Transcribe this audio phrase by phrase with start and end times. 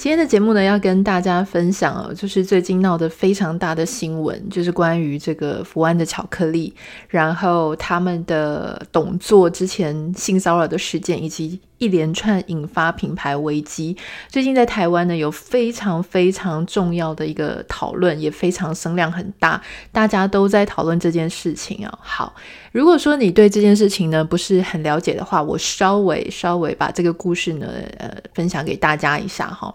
[0.00, 6.72] 今天的节目呢，要跟大家分享哦，就是最近闹得非常大的新闻，就是关于这个福安的巧克力，
[7.10, 13.94] 然后他们的董座之前性骚扰的事件，以及一连串引发品牌危机。
[14.28, 19.60] 最近在台湾呢，有非常非常重要的一个讨论，也非常声量很大，
[19.92, 21.98] 大家都在讨论这件事情啊。
[22.00, 22.34] 好，
[22.72, 27.66] 如果说你对这件事情呢不是很了解的话，我稍微稍微把这个故事呢，
[27.98, 29.74] 呃，分享给大家一下哈。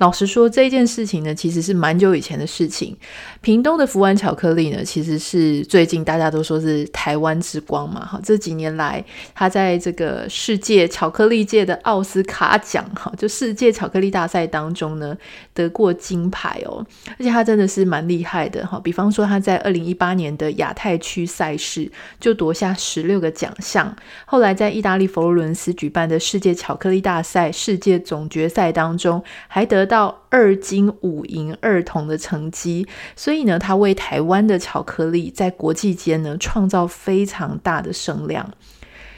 [0.00, 2.96] 老实说，这件事情呢，其实是蛮久以前的事情。
[3.42, 15.14] 屏东的福湾巧克力呢，其实是最近大家都说是台湾之光嘛，哈，这几年来，他在这个世界巧克力界的奥斯卡奖，哈，就世界巧克力大赛当中呢，
[15.52, 16.82] 得过金牌哦，
[17.18, 18.80] 而且他真的是蛮厉害的，哈。
[18.82, 23.94] 比方说，他在二零一八年的亚太区赛事就夺下十六个奖项，
[24.24, 29.89] 后来在意大利佛罗伦斯举办的世界巧克力大赛世界总决赛当中，还得。
[29.90, 38.48] 到二金五银二铜的成绩，所以呢，他为台湾的巧克力在国际间呢创造非常大的声量。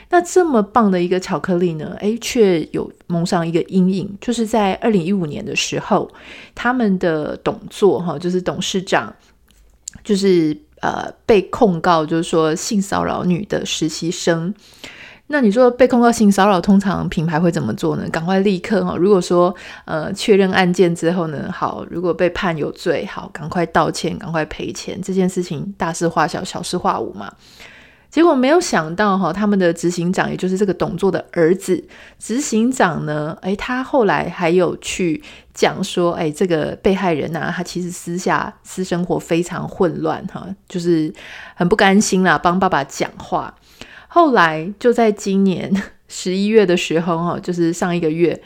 [0.09, 6.11] 那这么棒的一个巧克力呢，诶，却有蒙上一个阴影，就是在二零一五年的时候，
[6.55, 9.15] 他们的董座哈，就是董事长，
[10.03, 14.53] 就是呃被控告，就是说性骚扰女的实习生。
[15.27, 18.07] 那你说被控告性骚扰，通常品牌会怎么做呢？
[18.09, 27.33] 赶快立刻哈，如果说呃确认案件之后呢，好，如果被判有罪，好，赶快道歉，赶快赔钱，这件事情大事化小，小事化无嘛。
[28.11, 31.83] 结果没有想到哈，他们的执行长，也就是这个董座的儿子，
[32.19, 41.11] 执行长呢，诶，他后来还有去讲说，诶，这个被害人呐，他其实私下私生活非常混乱哈，就是
[41.55, 43.51] 很不甘心啦，帮爸爸讲话。
[44.15, 45.73] 后来就在今年
[46.07, 48.39] 十一月的时候，哈，就是上一个月，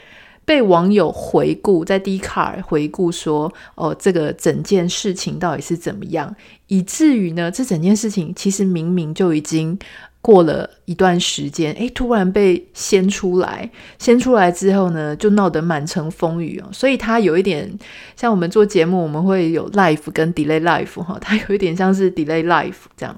[0.46, 6.34] 被网友回顾，在 d c a r 回顾说，哦，这个整件事情到底是怎么样，
[6.68, 9.78] 以至于呢，这整件事情其实明明就已经
[10.22, 16.70] 过了一段时间，诶，突然被掀出来，掀出来之后呢，就闹得满城风雨哦。
[16.72, 17.70] 所以它有一点
[18.16, 23.14] 像我们做节目，我们会有 live 跟 delay live 哈，它有一点像是 delay live 这样。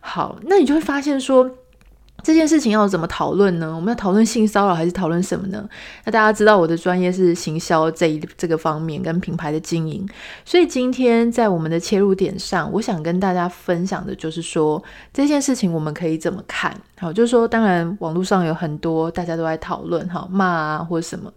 [0.00, 1.48] 好，那你就会发现说。
[2.26, 3.72] 这件事情要怎么讨论呢？
[3.72, 5.64] 我们要讨论性骚扰还是讨论什么呢？
[6.04, 10.04] 那大家知道我的专业是行销这一这个方面跟品牌的经营，
[10.44, 14.82] 所以今天在我们的切入点上，我想跟大家分享的就是说
[15.12, 16.76] 这件事情我们可以怎么看？
[16.98, 21.32] 好，就是说当然网络上有很多大家都在讨论，哈，骂啊或者什么，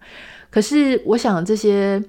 [0.49, 2.03] 可是我想这些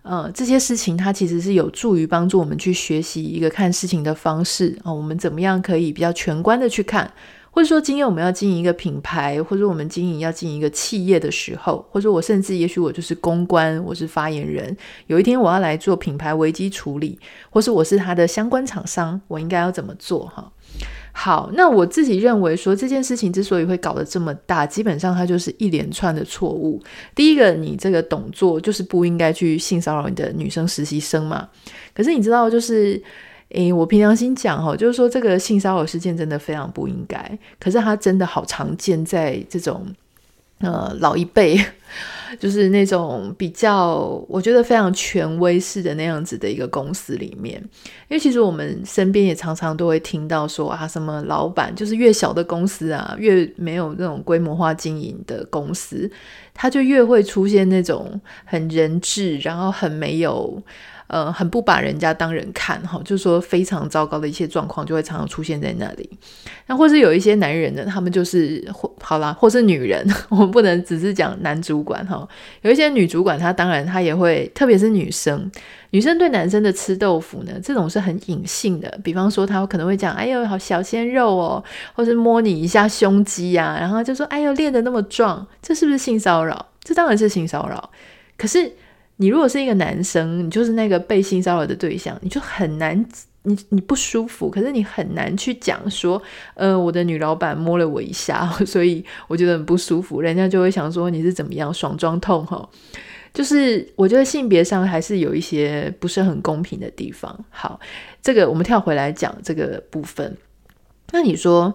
[0.00, 7.12] 呃这些事情它其实是有助于帮助我们去学习一个看事情的方式啊，我们怎么样可以比较全观的去看。
[7.54, 14.76] 或者说，今天我们要经营一个品牌，或者我们经营要经营一个企业的时候，或者我甚至也许我就是公关，我是发言人，
[15.06, 17.16] 有一天我要来做品牌危机处理，
[17.50, 20.26] 或是我是他的相关厂商，我应该要怎么做？
[20.26, 20.50] 哈，
[21.12, 26.82] 好，那我自己认为说这件事情之所以会搞得这么大，基本上它就是一连串的错误。
[27.14, 31.48] 第一个，你这个董座就是不应该去性骚扰你的女生实习生嘛。
[31.94, 33.00] 可是你知道，就是。
[33.50, 37.38] 诶，我平常心讲哈，就是说这个性骚扰事件真的非常不应该。
[37.60, 39.86] 可是它真的好常见在这种
[40.58, 41.60] 呃老一辈，
[42.40, 43.94] 就是那种比较
[44.28, 47.62] 我觉得非常权威式的那样子的一个公司里面。
[48.08, 56.10] 因为其实我们身边也常常都会听到说啊，什么老板就是越小的公司啊，越没有那种规模化经营的公司，
[56.52, 60.60] 它就越会出现那种很人质，然后很没有。
[61.06, 66.10] 呃，很不把人家当人看哈，就是说非常糟糕的一些状况就会常常出现在那里。
[66.66, 72.26] 那或是有一些男人呢，他们就是或好啦，或是女人，我们不能只是讲男主管哈。
[72.62, 75.50] 有一些女主管，她当然她也会，特别是女生，
[75.90, 78.98] 女生对男生的吃豆腐呢，这种是很隐性的。
[79.04, 81.62] 比方说，她可能会讲：“哎呦，好小鲜肉哦”，
[81.94, 87.90] 或是摸你一下胸肌呀，然后就说：“哎呦，练得那么壮，这是不是性骚扰？”这当然是性骚扰。
[88.38, 88.72] 可是。
[89.16, 92.98] 你如果是一个男生，你就是那个被性骚扰的对象，你就很难，
[93.42, 96.20] 你你不舒服，可是你很难去讲说，
[96.54, 102.68] 呃，我的女老板摸了我一下， 所以我觉得很不舒服，人家就会想说你是怎么样爽装痛哈，
[103.32, 107.44] 就是我觉得性别上还是有一些不是很公平的地方。
[107.50, 107.78] 好，
[108.20, 110.36] 这个我们跳回来讲这个部分，
[111.12, 111.72] 那你说，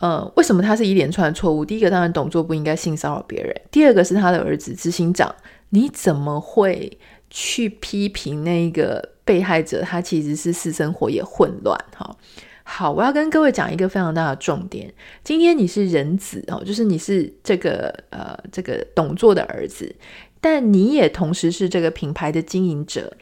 [0.00, 1.64] 呃，为什么他是一连串的错误？
[1.64, 5.32] 第一个当然董卓不应该性骚扰别人，第二个是他的儿子执行长。
[5.70, 6.98] 你怎么会
[7.30, 11.78] 去批评那个被害者，他其实是私生活也混乱。
[11.94, 12.16] 哈，
[12.62, 14.92] 好，我要跟各位讲一个非常大的重点。
[15.22, 19.94] 今天你是人子哦，就是你是这个呃这个董座的儿子，
[20.40, 23.16] 但你也同时是这个品牌的经营者。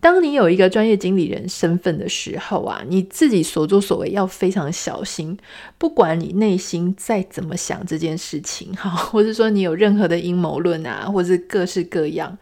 [0.00, 5.36] 当你有一个专业经理人身份的时候啊，你自己所作所为要非常小心。
[5.76, 12.38] 不管你内心再怎么想这件事情，哈， 或者说你有任何的阴谋论啊，或是各式各样，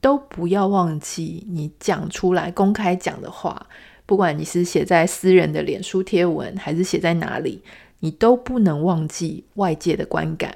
[0.00, 3.66] 都不要忘记你讲出来、公开讲的话。
[4.06, 7.62] 不管你是写在私人的脸书贴文，还是写在哪里，
[8.00, 10.54] 你都不能忘记外界的观感，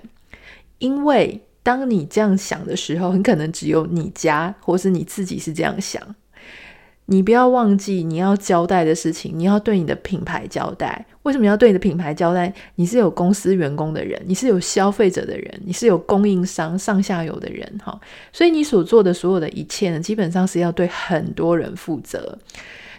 [0.78, 6.14] 因为当你这样想的时候，很可能只有你家或是你自己是这样想。
[7.06, 11.06] 你不要忘记你要交代的事情，你要对你的品牌交代。
[11.23, 12.53] 为什么要对你的品牌交代？
[12.75, 17.99] 你是有公司员工的人，你是有消费者的人，你是有供应商上下游的人，哈。
[18.32, 22.37] 所以你所做的所有的一切呢，基本上是要对很多人负责。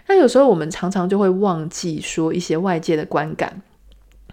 [0.08, 3.62] 那有时候我们常常就会忘记说一些外界的观感。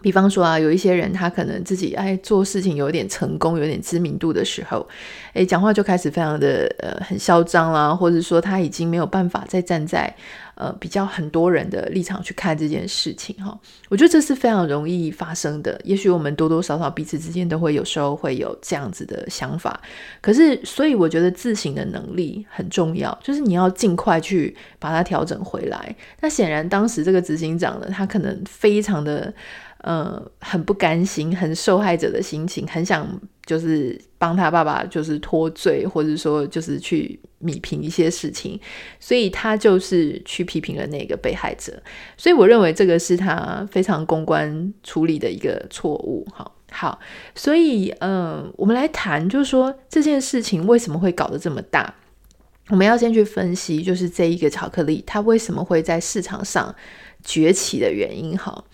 [0.05, 4.87] 比方说啊，有一些人他可能自己哎做事情有点成功、有点知名度的时候，
[5.33, 10.15] 哎讲话就开始非常的呃很嚣张啦，或者说他已经没有办法再站在
[10.57, 13.59] 呃比较很多人的立场去看这件事情哈。
[13.89, 15.81] 我觉得这是非常容易发生的。
[15.85, 19.81] 也许我们多多少少彼此之间都会有时候会有这样子的想法，
[20.21, 25.97] 可是所以我觉得自省的能力很重要，就是你要尽快去把它调整回来。
[26.21, 29.33] 那显然当时这个执行长呢，他可能非常的。
[29.85, 33.07] 呃，很不甘心，很受害者的心情，很想
[33.45, 38.59] 就是帮他爸爸就是脱罪，或者说就是去弭平一些事情，
[38.99, 41.83] 所以他就是去批评了那个被害者。
[42.17, 46.27] 所以我认为这个是他非常公关处理的一个错误。
[46.33, 46.99] 好，好，
[47.35, 51.95] 所以嗯、我们来谈，就是说这件事情为什么会搞得这么大？
[52.71, 56.75] 我们要先去分析，就是这一个巧克力它为什么会在市场上
[57.23, 58.35] 崛起的原因。
[58.39, 58.65] 好。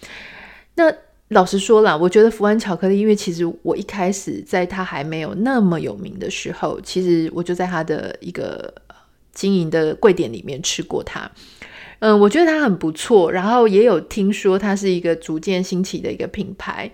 [0.81, 0.97] 那
[1.29, 8.73] 老实说啦，我觉得福安巧克力，因为其实我一开始在它还没有那么有名的时候，其实我就在它的一个
[9.33, 11.31] 经营的柜点里面吃过它。
[11.99, 16.91] 嗯，我觉得它很不错，然后也有听说它是一个逐渐兴起的一个品牌。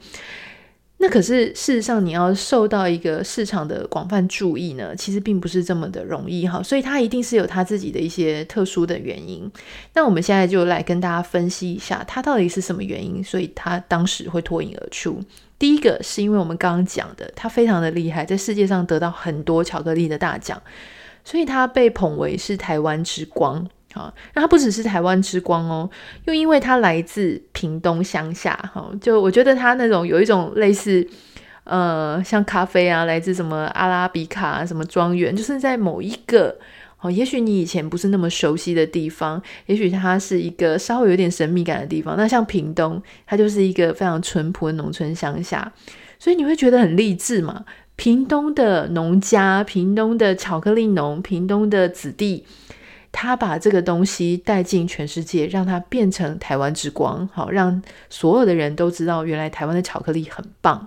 [0.99, 9.51] 那可是事实上，你要受到一个市场的广泛注意呢，其实并不是这么的容易哈，所以它一定是有它自己的一些特殊的原因。
[9.93, 15.21] 那我们现在就来跟大家分析一下，它到底是什么原因，所以它当时会脱颖而出。
[15.59, 20.61] 第一个是因为我们刚刚讲的，它非常的厉害，在世界上得到很多巧克力的大奖，
[21.25, 23.69] 所以它被捧为是台湾之光。
[23.97, 25.89] 啊，那它不只是台湾之光哦，
[26.27, 31.07] 又因为它来自屏东乡下，哈，就我觉得它那种有一种类似，
[31.65, 36.55] 呃，像咖啡啊，来自什么阿拉比卡，什么庄园，就是在某一个，
[37.01, 42.17] 哦，也许你以前不是那么熟悉的地方，也许它是一个稍微有点神秘感的地方。
[42.19, 45.73] 那像屏东，它就是一个非常淳朴的农村乡下，
[46.19, 47.65] 所以你会觉得很励志嘛。
[47.97, 52.45] 屏东的农家，屏东的巧克力农，屏东的子弟。
[53.19, 60.87] 他把这个东西带进全世界，让它变成台湾之光，好，让所有的人都知道，原来台湾的巧克力很棒。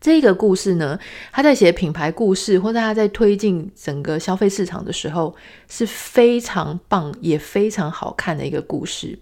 [0.00, 0.96] 这个故事呢，
[1.32, 5.34] 他在写品牌故事，或者他在推进整个消费市场的时候，
[5.68, 9.18] 是非常棒，也非常好看的一个故事。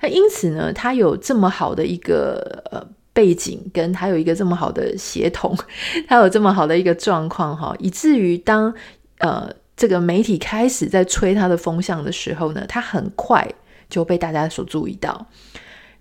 [0.00, 5.54] 那因此呢，他有这么好的一个呃背景，跟他有一个这么好的协同，
[6.08, 8.72] 他有这么好的一个状况，哈，以至于当
[9.18, 9.50] 呃。
[9.80, 13.48] 这个媒体开始在吹他的风向的时候呢，他很快
[13.88, 15.26] 就被大家所注意到。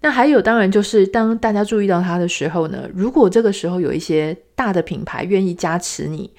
[0.01, 6.29] 那还有，当然就是当大家注意到他的时候呢，如果这个时候有一些大的品牌愿意加持你。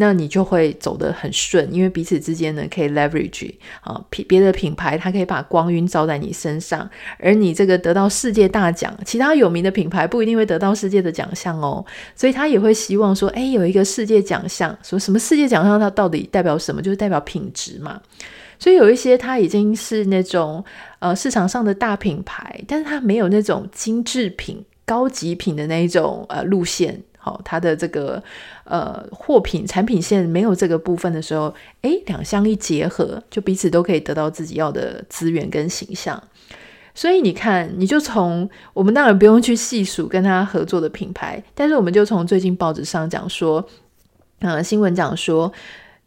[0.00, 3.52] 那你就会走得很顺，因为彼此之间呢可以 leverage
[3.82, 6.88] 啊，别的品牌它可以把光晕照在你身上，
[7.18, 11.84] 而你这个得到世界大奖，其他有名的品牌不一定会得到世界的奖项哦，
[12.16, 16.80] 所以他也会希望说，哎，有一个世界奖项，说什么世界奖项它到底代表什么？
[16.80, 18.00] 就是代表品质嘛。
[18.58, 20.64] 所以有一些它已经是那种
[21.00, 27.02] 呃市场上的大品牌，但是它没有那种精致品、高级品的那一种呃路线。
[27.22, 28.22] 好，它的这个
[28.64, 36.20] 呃货品产品线没有这个部分的时候，诶，两相一结合，就彼此都可以得到自己要的资源跟形象。
[36.94, 43.64] 所以你看，你就从我们当然不用去细数跟他合作的品牌，但是我们就从最近报纸上讲说，
[44.40, 45.52] 呃，新闻讲说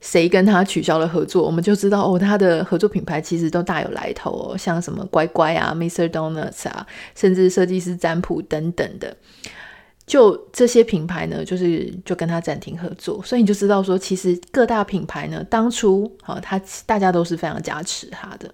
[0.01, 6.09] 谁跟他取消了合作，我们就知道哦，他的合作品牌其实都大有来头哦，像什么乖乖啊、Mr.
[6.09, 9.15] Donuts 啊，甚至设计师占卜等等的。
[10.05, 18.53] 就这些品牌呢，就是就跟他暂停合作，所以你就知道说，其实各大品牌呢，当初啊，他大家都是非常加持他的。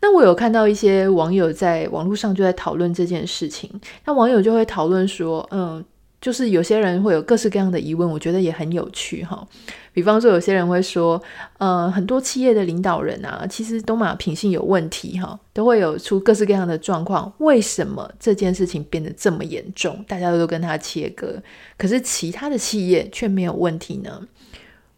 [0.00, 3.70] 那我有看到一些网友在网络上就在讨论这件事情，
[4.04, 5.84] 那网友就会讨论说，嗯。
[6.20, 9.46] 就是有些人会有各式各样的疑问，我觉得也很有趣哈。
[9.92, 11.22] 比方说，有些人会说，
[11.58, 17.32] 呃，很多企业的领导人啊，其实都嘛品性有问题哈，都会有出各式各样的状况。
[17.38, 20.04] 为什么这件事情变得这么严重？
[20.08, 21.40] 大家都跟他切割，
[21.78, 24.20] 可是其他的企业却没有问题呢？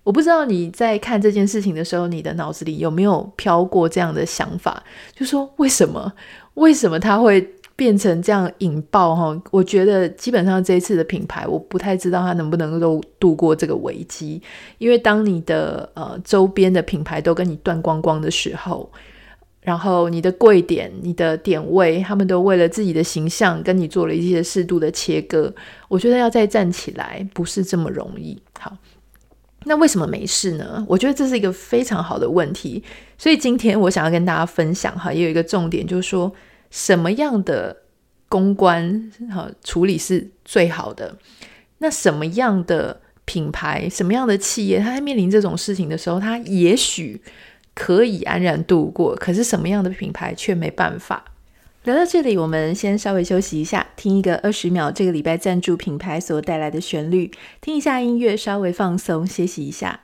[0.04, 4.82] 我不知道你在看这件事情的时候，你的脑子里有没有飘过这样的想法？
[5.14, 6.12] 就说为什么？
[6.54, 7.54] 为什么他会？
[7.78, 14.42] 变成这样引爆哈，我觉得基本上这一次的品牌，我不太知道它能不能够度过这个危机。
[14.78, 18.90] 因为当你的呃周边的品牌都跟你断光光的时候，
[19.60, 25.54] 然后你的柜点、你的点位，他们都为了自己的形象跟你做了一些适度的切割，
[25.86, 28.36] 我觉得要再站起来不是这么容易。
[28.58, 28.76] 好，
[29.66, 30.84] 那为什么没事呢？
[30.88, 32.82] 我觉得这是一个非常好的问题。
[33.16, 36.32] 所以今天我想要跟大家分享哈，也有一个重点就是说。
[36.70, 37.76] 什么样的
[38.28, 41.16] 公关哈处理是最好的？
[41.78, 47.20] 那什么样的品牌、什么样的企业，它在面临这种事情的时候，它也许
[47.74, 49.14] 可以安然度过。
[49.16, 51.24] 可是什么样的品牌却没办法？
[51.84, 60.00] 聊到这里，我们先稍微休息一下，听一个二十秒这个礼拜赞助品牌所带来的旋律，听一下音乐，稍微放松，歇息一下。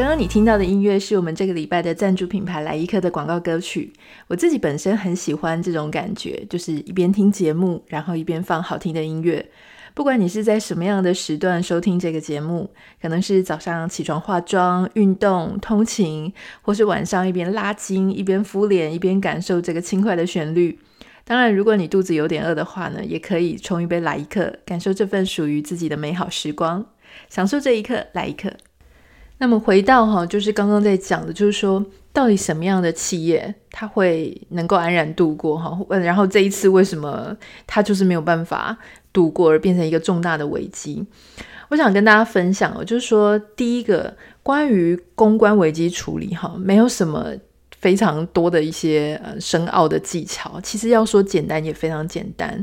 [0.00, 3.92] 刚刚你听到的音乐是我们这个礼拜的赞助品牌来一克的广告歌曲。
[4.28, 9.46] 我自己本身很喜欢这种感觉，就是一边听节目，然后一边放好听的音乐。
[9.92, 12.70] 不管你是在什么样的时段收听这个节目，
[13.02, 20.78] 可能是早上起床化妆、运动、通勤，或是晚上一边拉筋、一边敷脸、一边感受这个轻快的旋律。
[21.24, 26.86] 当然，如果你肚子有点饿的话呢，也可以冲一杯来一克，感受这份属于自己的美好时光，
[27.28, 28.50] 享受这一刻，来一克。
[29.42, 31.82] 那么回到哈，就是刚刚在讲的，就是说
[32.12, 35.78] 到底什么样的企业它会能够安然度过哈？
[35.88, 37.34] 嗯然后这一次为什么
[37.66, 38.76] 它就是没有办法
[39.14, 41.02] 度过，而变成一个重大的危机？
[41.70, 47.28] 我想跟大家分享哦，就是说第一个关于公关危机处理哈，没有什么
[47.78, 52.62] 非常多的一些呃深奥的技巧，其实要说简单也非常简单，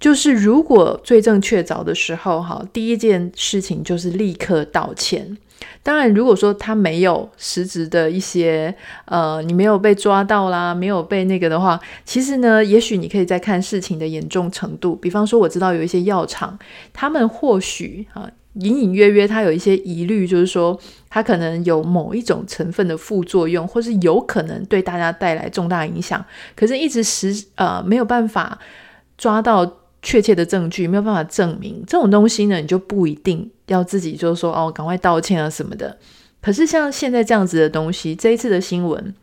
[0.00, 5.36] 就是如果罪证确凿的时候哈，第一件事情就是立刻道歉。
[5.82, 8.74] 当然，如果说他没有实质的一些，
[9.06, 14.94] 呃，你没有被抓到啦，没有被那个的话，其实呢，也许你可以再看事情的严重程度。
[14.94, 16.58] 比方说，我知道有一些药厂，
[16.92, 26.24] 他们或许啊，隐隐约约他有一些疑虑，就是说他可能有某一种成分的副作用，或是有可能对大家带来重大影响，
[26.54, 28.58] 可是一直实呃没有办法
[29.16, 29.64] 抓到
[30.08, 33.50] 确切的证据，没有办法证明这种东西呢，你就不一定。
[33.66, 35.94] 要自己就是说哦，赶快道歉啊什么的。
[36.40, 39.14] 可是像现在这样子的东西，这一次的新闻，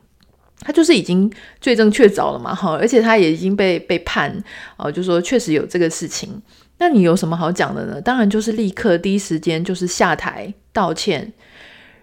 [0.59, 4.31] 它就是已经罪证确凿了嘛，哈，而且他也已经被被判，
[4.77, 6.39] 哦，就说确实有这个事情。
[6.77, 7.99] 那你有什么好讲的呢？
[7.99, 11.33] 当然就是立刻第一时间就是下台道歉，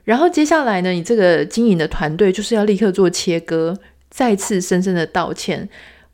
[0.03, 3.77] 然后接下来呢，你这个经营的团队就是要立刻做切割，
[4.11, 5.69] 再次深深的道歉。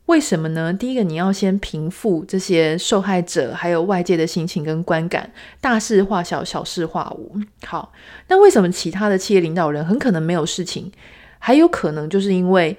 [0.09, 0.73] 为什么呢？
[0.73, 7.39] 第一个，你要先平复这些受害者还有外界的心情跟观感，大事化小，小事化无。
[7.63, 7.93] 好，
[8.27, 10.91] 那为什么其他的企业领导人很可能没有事情？
[11.37, 12.75] 还有可能就是因为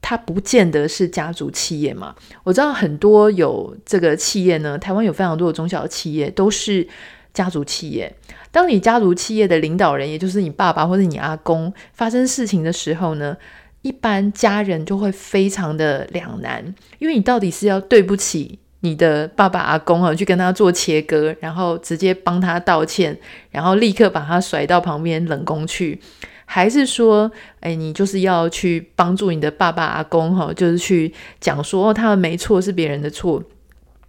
[0.00, 2.16] 他不见得是家族企业嘛。
[2.42, 6.84] 我知道很多有这个企业呢，台湾有非常多的中小企业都是
[7.32, 8.12] 家族企业。
[8.50, 13.36] 当你家族企业的领导人，也就是你爸爸或者你阿公发生事情的时候呢，
[13.82, 23.16] 一般家人就会非常的两难，因为你到底是要对不起你的爸爸阿公啊，去跟他做切割，然后直接帮他道歉，
[23.50, 26.00] 然后立刻把他甩到旁边冷宫去，
[26.44, 33.42] 还是说，哎，你就是要去帮助你的爸爸阿公哈，就是去讲说，哦，他们没错，是别人的错。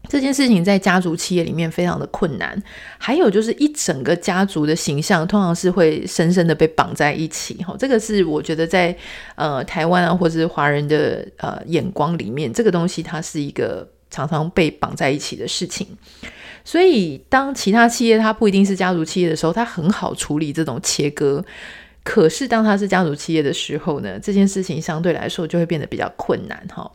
[0.10, 2.62] 这件事情在家族企业里面非常的困难，
[2.98, 8.95] 还有就是一整个家族的形象通常是会深深的被绑在一起，哈，这个是我觉得在
[9.36, 15.88] 呃台湾啊或者是华人的呃眼光里面，这个东西它是一个常常被绑在一起的事情。
[16.65, 21.43] 所以当其他企业它不一定是家族企业的时候，它很好处理这种切割，
[22.03, 26.91] 可是当它是家族企业的时候呢，这件事情相对来说就会变得比较困难，哈。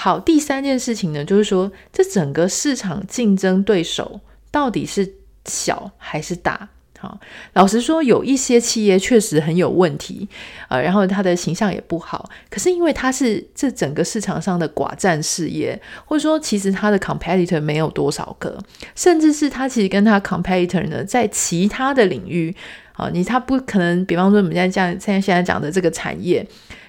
[0.00, 5.12] 好，第三件事情呢，就是说这整个市场竞争对手到底是
[5.44, 6.68] 小还是大？
[7.00, 7.18] 好，
[7.54, 10.28] 老实说，有一些企业确实很有问题，
[10.68, 12.30] 呃，然后它的形象也不好。
[12.48, 18.56] 可是因为它是这整个市场上的寡占事业，或者说其实它的 competitor 没有多少个，
[18.94, 22.54] 甚至是它其实跟它 competitor 呢，在其他的领域，
[22.92, 26.46] 啊，你它不可能，比方说我们现在讲现在现在讲的这个产业。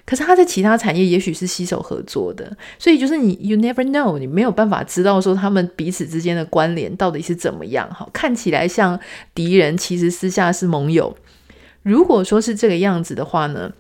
[0.10, 7.88] 可是他在其他产业也许是携手合作的，所以就是你 you never know，你没有办法知道说他们彼此之间的关联到底是怎么样。
[7.94, 9.00] 哈，看起来像
[9.36, 11.16] 敌人，其实私下是盟友。
[11.84, 13.72] 如果说是这个样子的话呢，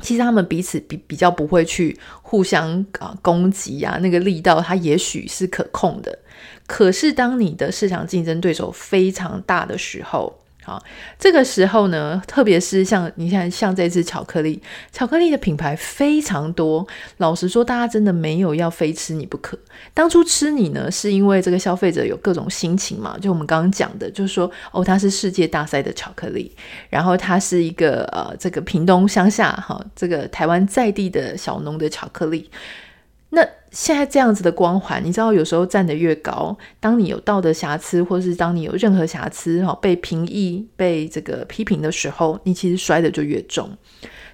[0.00, 6.18] 其实他们彼此比比较不会去互相啊攻击啊，那个力道它也许是可控的。
[6.66, 10.37] 可是当你的市场竞争对手非常大的时候，
[10.68, 10.84] 好，
[11.18, 14.60] 这个时候呢，特别是像你看，像这支巧克力，
[14.92, 16.86] 巧克力的品牌非常多。
[17.16, 19.58] 老实说，大家真的没有要非吃你不可。
[19.94, 26.54] 当初吃你呢，是因为这个消费者有各种心情嘛，就我们刚刚讲的，就是说，哦，它是世界大赛的巧克力，
[26.90, 32.50] 然后它是一个呃，这个屏东乡下哈，这个台湾在地的小农的巧克力。
[33.70, 43.70] 现在这样子的光环，你知道，有时候站得越高，当你有道德瑕疵，或是当你有任何瑕疵，哈，被评议、被这个批评的时候，你其实摔得就越重。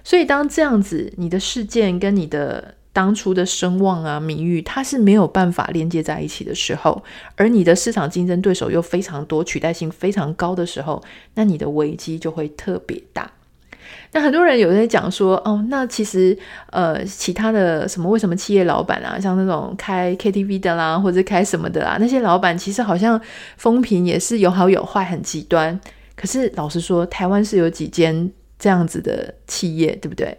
[0.03, 7.03] 所以，当这样子，你的事件跟你的当初的声望啊、名誉，它是没有办法连接在一起的时候，
[7.35, 13.31] 而你的市场竞争对手又非常多、取代性非常高的时候，那你的危机就会特别大。
[14.15, 16.35] 那很多人有在讲说，哦，那其实
[16.71, 23.19] 呃，其他的什么，为什么企业老板啊，像那种开 KTV 的啦，或者开什么的啦，那些老板其实好像
[23.57, 25.77] 风评也是有好有坏，很极端。
[26.15, 30.37] 可是老实说，台湾是有几间这样子的企业，对不对？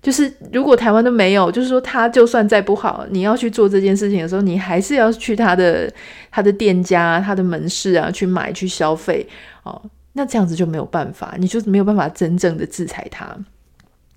[0.00, 5.92] 就是如果台湾都没有，就是说他就算再不好，你要去做这件事情的时候，你还是要去他的
[6.30, 9.28] 他的店家、他的门市啊去买去消费
[9.64, 9.78] 哦。
[10.12, 13.36] 那这样子就没有办法，你就没有办法真正的制裁他。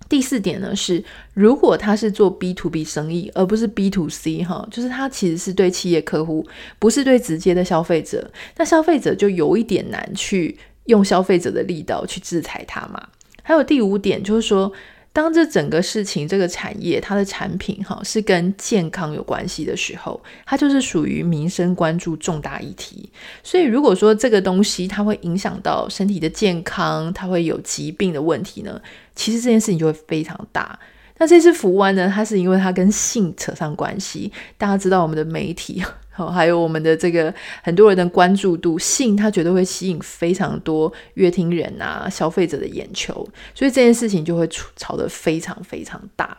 [0.08, 6.46] 第四点呢是，如果他是做 B to B 生意，而不是 B to C 哈，就是他其实是对企业客户，
[6.78, 13.08] 不是对直接的消费者，那消费者就有一点难去用消费者的力道去制裁他嘛。
[13.42, 14.72] 还有第五点就是说。
[15.14, 23.08] 当这整个事情，这个产业它的产品哈是跟健康有关系的时候，它就是属于民生关注重大议题。
[23.44, 28.82] 所以如果说这个东西它会影响到身体的健康，它会有疾病的问题呢，
[29.14, 30.76] 其实这件事情就会非常大。
[31.18, 35.80] 那这次福湾呢，它是因为它跟性扯上关系，大家知道我们的媒体。
[36.16, 43.12] 好，还有我们的这个很多人的关注度，性它绝对会吸引非常多乐听人啊、消费者的眼球，
[43.52, 46.38] 所以这件事情就会吵得非常非常大。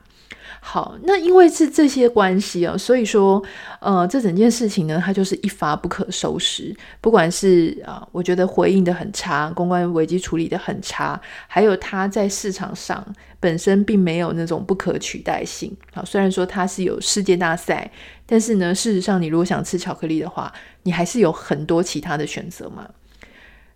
[0.67, 3.41] 好，那因为是这些关系啊，所以说，
[3.79, 6.75] 呃，这整件事情呢，它就是一发不可收拾。
[6.99, 13.05] 不管是啊、我觉得回应得很差，公关危机处理得很差，还有它在市场上
[13.39, 15.71] 本身并没有那种不可取代性。
[15.93, 17.91] 啊，虽然说它是有世界大赛，
[18.25, 20.51] 但是呢，事实上你如果想吃巧克力的话，
[20.81, 22.89] 你还是有很多其他的选择嘛。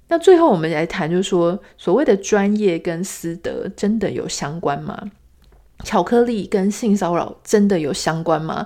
[0.08, 5.12] 那最后我们来谈，就是说，所谓的专业跟私德真的有相关吗？
[5.84, 8.66] 巧克力跟性骚扰真的有相关吗？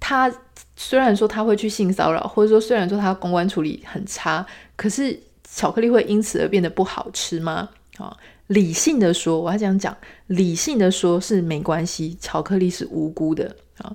[0.00, 0.32] 他
[0.74, 7.68] 虽然说他会去性骚扰，或者说虽然说他公关处理很差，可是巧克力会因此而变得不好吃吗？
[7.98, 8.16] 啊，
[8.48, 13.92] 理性的说，我要这样讲，理性的说是没关系，巧克力是无辜的啊，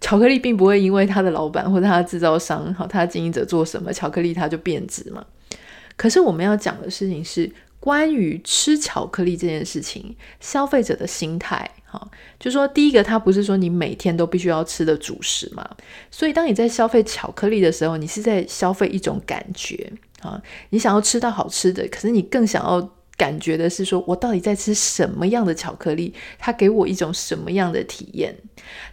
[0.00, 5.24] 巧克力并不会因为他的老板或者他的制造商，好，他的经营者做什么，巧克力它就变质嘛。
[5.96, 7.50] 可是我们要讲的事情是。
[7.80, 15.68] 关于吃巧克力这件事情，消费者的心态，哈，就说第一个，它不是说你每天都必须要吃的主食嘛，
[16.10, 22.90] 所以当你在消费巧克力的时候，你是在消费一种感觉啊，你想要吃到好吃的，可是你更想要。
[23.18, 26.14] 感觉的是说，我到底在吃什么样的巧克力？
[26.38, 28.32] 它给我一种什么样的体验？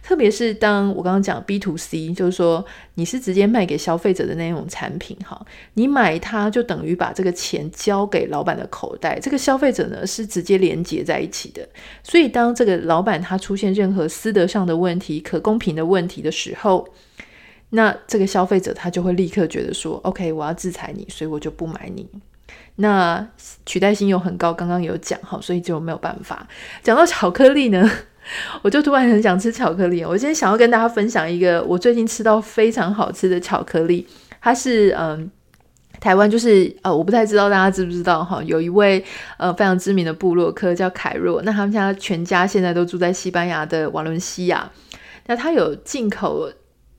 [0.02, 5.40] 特别是当我刚刚讲 B to C，就是说你是直接卖给消费者的那种产品，哈，
[5.74, 9.16] 你买它就等于把这个钱交给老板的口袋。
[9.20, 11.68] 这个消费者呢是直接连接在一起的，
[12.02, 16.88] 所以当这个老板他出现任何私德上的问题、可公平的问题的时候，
[17.70, 22.08] 那这个消费者他就会立刻觉得说：“OK，我要制裁你，所以我就不买你。”
[22.76, 23.26] 那
[23.64, 26.46] 取代性又很高，刚刚有讲哈，所以就没有办法。
[26.82, 27.90] 讲到巧克力呢，
[28.62, 30.04] 我就突然很想吃巧克力。
[30.04, 34.06] 我今天想要跟大家分享一个我最近吃到非常好吃的巧克力，
[34.40, 35.30] 它是嗯，
[36.00, 39.02] 台湾就是呃，我不太知道大家知不知道哈，有一位
[39.38, 44.70] 呃非常知名的部落客叫凯若，那他们家全家现在都住在西班牙的瓦伦西亚。
[45.28, 46.48] 那它有进口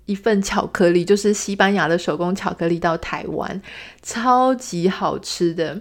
[0.08, 3.62] 一份巧克力，就是西班牙的手工巧克力到台湾，
[4.02, 5.80] 超级好吃的。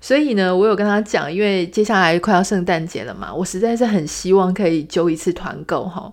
[0.00, 6.12] 所以呢，我有跟他讲，因为接下来快要圣诞节了嘛，我实在是很希望可以揪一次团购哈。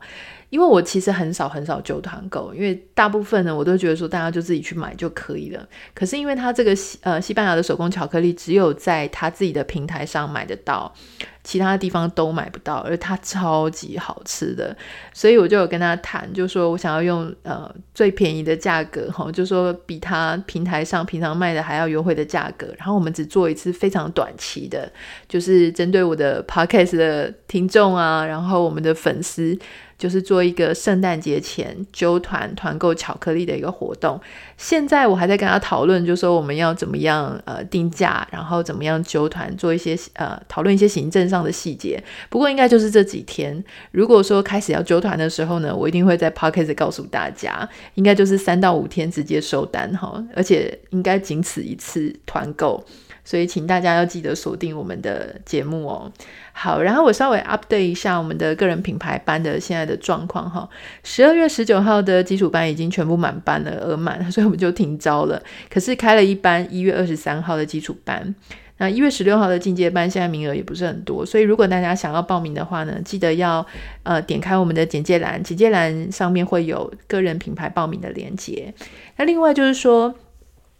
[0.51, 5.67] 因为我其实很少很少揪团购，因为大部分呢，我都觉得说大家就自己去买就可以了。
[5.95, 10.93] 可是因为他这个西呃西班牙的手工巧克力，只有在他自己的平台上买得到，
[11.41, 14.75] 其他地方都买不到，而它超级好吃的，
[15.13, 24.91] 所以我就有跟他谈，就说我想要用呃最便宜的价格哈，就说比他平台上平常卖的还要优惠的价格，然后我们只做一次非常短期的，
[25.29, 29.57] 就是针对我的 podcast 的听众啊，然后我们的粉丝。
[30.01, 34.19] 就是做一个圣诞节前揪团团购巧克力的一个活动。
[34.57, 42.03] 现在我还在跟他讨论，就说我们要怎么样呃定价，然后怎么样揪团，做一些呃讨论一些行政上的细节。
[42.31, 52.83] 不过应该就是这几天，如果说开始要揪团的时候呢，我一定会在 Podcast 告诉大家，应该就是三到五天直接收单哈，而且应该仅此一次团购。
[53.23, 56.11] 所以，请大家要记得锁定我们的节目哦。
[56.53, 60.67] 好，然后我稍微 update 一下我们的个人品牌班的现在的状况哈。
[61.03, 65.41] 十二月十九号的基础班已经全部满班了，额满，所以我们就停招了。
[65.69, 68.35] 可是开了一班一月二十三号的基础班，
[68.77, 73.65] 那一月十六号的进阶班现在名额也不是很多，所以如果大家想要报名的话呢，记得要
[74.03, 78.73] 呃点开我们的简介栏，简介栏上面会有个人品牌报名的链接。
[79.17, 80.15] 那另外就是说。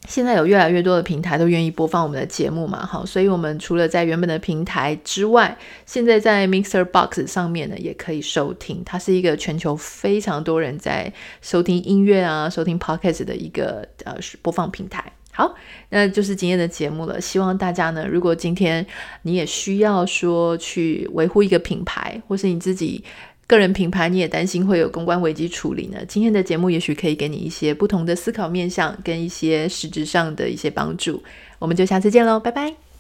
[0.07, 8.81] 现在有越来越多的平台都愿意播放我们的节目嘛，好，所以我们除了在原本的平台之外，现在在 Mixer Box 上面呢也可以收听。
[8.83, 15.03] 它是一个全球非常多人在收听音乐啊、收听 Podcast 的一个呃播放平台。
[15.33, 15.55] 好，
[15.89, 17.21] 那就是今天的节目了。
[17.21, 18.85] 希望大家呢，如果今天
[19.21, 23.03] 你也需要说去维护一个品牌，或是你自己。
[23.47, 25.99] 个人品牌，你也担心会有公关危机处理呢？
[26.07, 31.21] 今天的节目也许可以给你一些不同的思考面向，跟一些实质上的一些帮助。
[31.59, 32.90] 我们就下次见喽，拜拜。